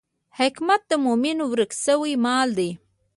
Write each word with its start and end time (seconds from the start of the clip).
حکمت 0.39 0.81
د 0.91 0.93
مومن 1.05 1.37
ورک 1.51 1.71
شوی 1.83 2.13
مال 2.25 2.49
دی. 2.57 2.69